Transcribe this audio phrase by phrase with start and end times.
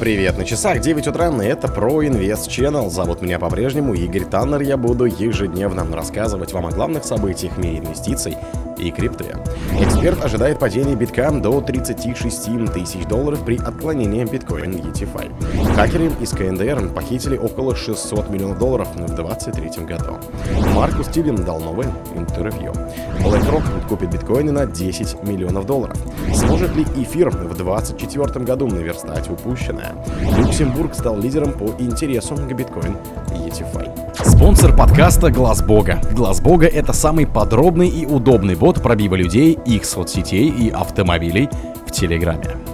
[0.00, 2.88] Привет, на часах 9 утра, и это про Инвест Channel.
[2.88, 4.60] Зовут меня по-прежнему Игорь Таннер.
[4.60, 8.36] Я буду ежедневно рассказывать вам о главных событиях в мире инвестиций
[8.78, 9.36] и крипты.
[9.80, 15.74] Эксперт ожидает падения битка до 36 тысяч долларов при отклонении биткоин ETFI.
[15.74, 20.18] Хакеры из КНДР похитили около 600 миллионов долларов в 2023 году.
[20.74, 22.72] Маркус Тилин дал новое интервью.
[23.20, 25.96] BlackRock купит биткоины на 10 миллионов долларов.
[26.34, 29.94] Сможет ли эфир в 2024 году наверстать упущенное?
[30.38, 32.96] Люксембург стал лидером по интересу к биткоин
[33.30, 34.08] ETFI.
[34.24, 36.00] Спонсор подкаста Глаз Бога.
[36.12, 41.48] Глаз Бога это самый подробный и удобный бот пробива людей, их соцсетей и автомобилей
[41.86, 42.67] в Телеграме.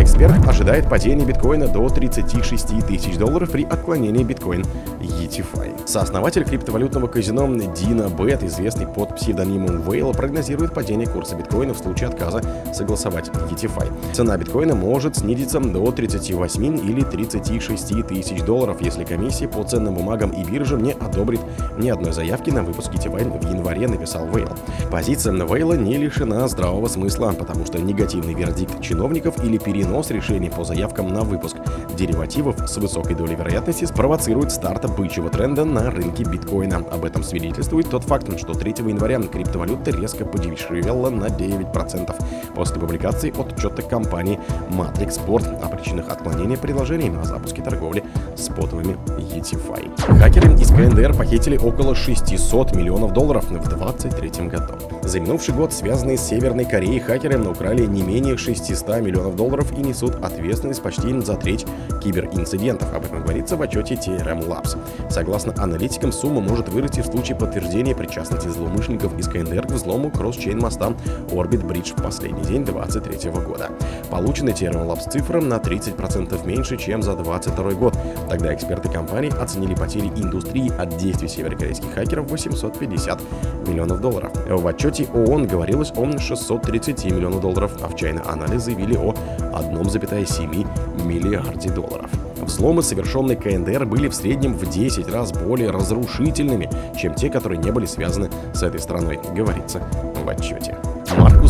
[0.00, 4.64] Эксперт ожидает падения биткоина до 36 тысяч долларов при отклонении биткоин
[5.00, 5.86] ETFI.
[5.86, 12.08] Сооснователь криптовалютного казино Дина Бет, известный под псевдонимом Вейла, прогнозирует падение курса биткоина в случае
[12.08, 12.42] отказа
[12.74, 14.12] согласовать ETFI.
[14.12, 20.30] Цена биткоина может снизиться до 38 или 36 тысяч долларов, если комиссия по ценным бумагам
[20.30, 21.40] и биржам не одобрит
[21.78, 24.50] ни одной заявки на выпуск ETFI в январе, написал Вейл.
[24.90, 30.64] Позиция Вейла не лишена здравого смысла, потому что негативный вердикт чиновников или перенос решений по
[30.64, 31.56] заявкам на выпуск
[31.96, 36.78] деривативов с высокой долей вероятности спровоцирует старт бычьего тренда на рынке биткоина.
[36.90, 42.14] Об этом свидетельствует тот факт, что 3 января криптовалюта резко подешевела на 9%
[42.54, 44.38] после публикации отчета компании
[44.70, 48.04] Matrix Board о причинах отклонения предложений на запуске торговли
[48.38, 50.18] спотовыми ETFI.
[50.18, 54.74] Хакеры из КНДР похитили около 600 миллионов долларов в 2023 году.
[55.02, 59.80] За минувший год связанные с Северной Кореей хакеры украли не менее 600 миллионов долларов и
[59.80, 61.66] несут ответственность почти за треть
[62.02, 62.94] киберинцидентов.
[62.94, 64.78] Об этом говорится в отчете TRM Labs.
[65.10, 70.58] Согласно аналитикам, сумма может вырасти в случае подтверждения причастности злоумышленников из КНДР к взлому кросс-чейн
[70.58, 70.92] моста
[71.30, 73.70] Orbit Bridge в последний день 2023 года.
[74.10, 77.96] Получены TRM Labs цифры на 30% меньше, чем за 2022 год.
[78.28, 83.20] Тогда эксперты компании оценили потери индустрии от действий северокорейских хакеров в 850
[83.66, 84.32] миллионов долларов.
[84.46, 91.04] В отчете ООН говорилось о 630 миллионов долларов, а в China Analysis заявили о 1,7
[91.04, 92.10] миллиарде долларов.
[92.40, 97.70] Взломы, совершенные КНДР, были в среднем в 10 раз более разрушительными, чем те, которые не
[97.70, 99.82] были связаны с этой страной, говорится
[100.24, 100.76] в отчете.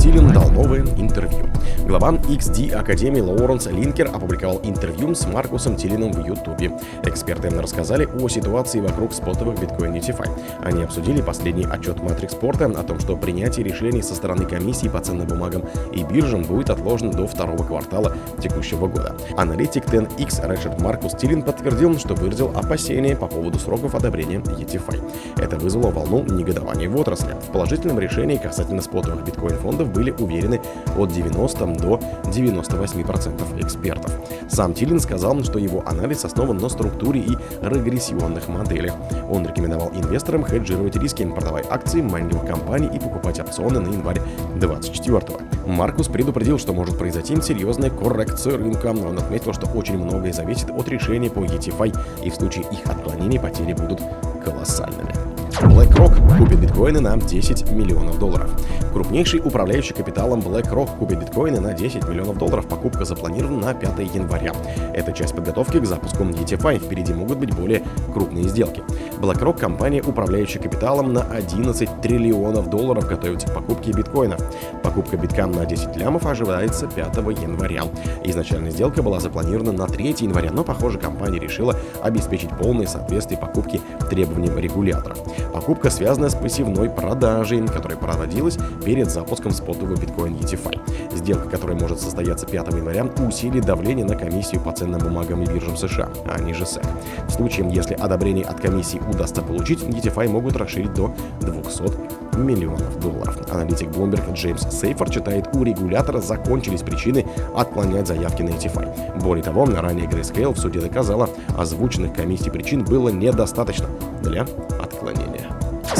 [0.00, 1.46] Тилин дал новое интервью.
[1.86, 6.72] Глава XD Академии Лоуренс Линкер опубликовал интервью с Маркусом Тилином в Ютубе.
[7.04, 10.26] Эксперты рассказали о ситуации вокруг спотовых биткоин DeFi.
[10.62, 15.00] Они обсудили последний отчет Matrix Порта о том, что принятие решений со стороны комиссии по
[15.00, 19.14] ценным бумагам и биржам будет отложено до второго квартала текущего года.
[19.36, 25.12] Аналитик 10X Рэшет Маркус Тилин подтвердил, что выразил опасения по поводу сроков одобрения ETFI.
[25.36, 27.34] Это вызвало волну негодования в отрасли.
[27.48, 30.62] В положительном решении касательно спотовых биткоин-фондов были уверены
[30.96, 34.12] от 90 до 98% экспертов.
[34.48, 38.94] Сам Тилин сказал, что его анализ основан на структуре и регрессионных моделях.
[39.30, 44.20] Он рекомендовал инвесторам хеджировать риски, продавая акции майнинговых компаний и покупать опционы на январь
[44.56, 45.20] 24
[45.66, 48.88] Маркус предупредил, что может произойти серьезная коррекция рынка.
[48.88, 53.38] Он отметил, что очень многое зависит от решения по ETFI, и в случае их отклонений
[53.38, 54.00] потери будут
[54.44, 55.29] колоссальными.
[55.62, 58.50] BlackRock купит биткоины на 10 миллионов долларов.
[58.94, 62.66] Крупнейший управляющий капиталом BlackRock купит биткоины на 10 миллионов долларов.
[62.66, 64.52] Покупка запланирована на 5 января.
[64.94, 66.78] Это часть подготовки к запуску ETFI.
[66.78, 67.82] Впереди могут быть более
[68.12, 68.82] крупные сделки.
[69.20, 74.38] BlackRock– компания, управляющая капиталом на 11 триллионов долларов, готовится к покупке биткоина.
[74.82, 77.84] Покупка биткам на 10 лямов ожидается 5 января.
[78.24, 83.80] Изначально сделка была запланирована на 3 января, но, похоже, компания решила обеспечить полное соответствие покупки
[84.08, 85.16] требованиям регулятора.
[85.52, 90.80] Покупка связана с пассивной продажей, которая проводилась перед запуском спотового биткоин ETFI.
[91.16, 95.76] Сделка, которая может состояться 5 января, усилит давление на комиссию по ценным бумагам и биржам
[95.76, 96.86] США, а не же SEC.
[97.26, 103.36] В случае, если одобрение от комиссии удастся получить, ETFI могут расширить до 200 миллионов долларов.
[103.50, 109.20] Аналитик Bloomberg Джеймс Сейфор читает, у регулятора закончились причины отклонять заявки на ETFI.
[109.20, 113.88] Более того, ранее Grayscale в суде доказала, озвученных комиссий причин было недостаточно
[114.22, 114.46] для
[114.80, 115.29] отклонения.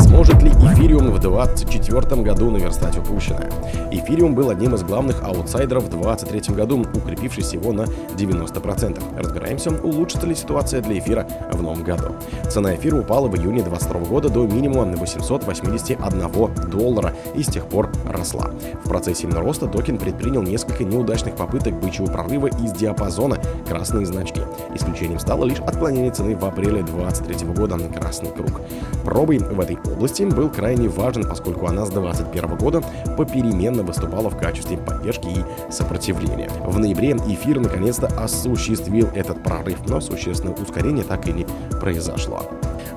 [0.00, 3.50] Сможет ли эфириум в 2024 году наверстать упущенное?
[3.90, 7.82] Эфириум был одним из главных аутсайдеров в 2023 году, укрепившись всего на
[8.16, 9.02] 90%.
[9.16, 12.14] Разбираемся, улучшится ли ситуация для эфира в новом году.
[12.48, 17.66] Цена эфира упала в июне 2022 года до минимума на 881 доллара и с тех
[17.66, 18.50] пор росла.
[18.84, 23.38] В процессе роста токен предпринял несколько неудачных попыток бычьего прорыва из диапазона
[23.68, 24.40] красные значки.
[24.74, 28.60] Исключением стало лишь отклонение цены в апреле 2023 года на красный круг.
[29.04, 32.82] Пробой в этой области был крайне важен, поскольку она с 2021 года
[33.16, 36.50] попеременно выступала в качестве поддержки и сопротивления.
[36.64, 41.46] В ноябре эфир наконец-то осуществил этот прорыв, но существенное ускорение так и не
[41.80, 42.42] произошло.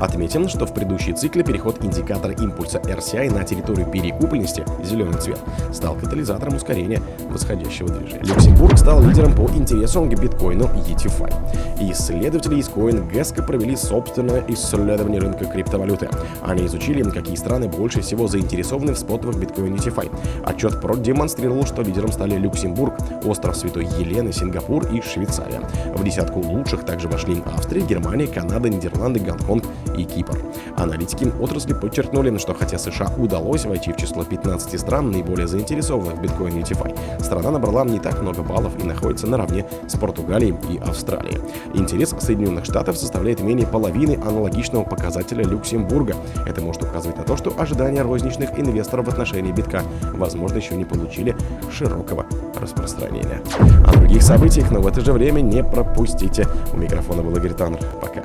[0.00, 5.38] Отметим, что в предыдущей цикле переход индикатора импульса RCI на территорию перекупленности, зеленый цвет,
[5.72, 8.24] стал катализатором ускорения восходящего движения.
[8.24, 11.92] Люксембург стал лидером по интересам к биткоину ETFI.
[11.92, 16.08] Исследователи из CoinGesk провели собственное исследование рынка криптовалюты.
[16.42, 20.10] Они изучили, какие страны больше всего заинтересованы в спотовых биткоин ETFI.
[20.44, 22.94] Отчет продемонстрировал, что лидером стали Люксембург,
[23.24, 25.60] остров Святой Елены, Сингапур и Швейцария.
[25.94, 29.64] В десятку лучших также вошли Австрия, Германия, Канада, Нидерланды, Гонконг
[29.96, 30.38] и Кипр.
[30.76, 36.22] Аналитики отрасли подчеркнули, что хотя США удалось войти в число 15 стран наиболее заинтересованных в
[36.22, 41.40] биткоин ETFI, страна набрала не так много баллов и находится наравне с Португалией и Австралией.
[41.74, 46.14] Интерес Соединенных Штатов составляет менее половины аналогичного показателя Люксембурга.
[46.46, 49.82] Это может указывать на то, что ожидания розничных инвесторов в отношении битка,
[50.12, 51.34] возможно, еще не получили
[51.70, 52.26] широкого
[52.60, 53.40] распространения.
[53.86, 56.46] О других событиях, но в это же время не пропустите.
[56.72, 57.80] У микрофона был Игорь Таннер.
[58.00, 58.22] Пока.